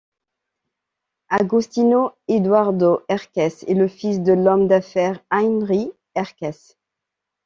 [1.29, 6.75] Agostino Edoardo Erkes est le fils de l'homme d'affaires Heinrich Erkes.